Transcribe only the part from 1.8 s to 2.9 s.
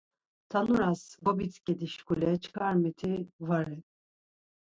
şkule çkar